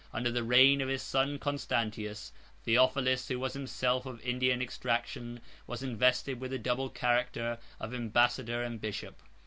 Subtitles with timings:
[0.11, 2.31] Under the reign of his son Constantius,
[2.63, 7.93] Theophilus, 79 who was himself of Indian extraction, was invested with the double character of
[7.93, 9.21] ambassador and bishop.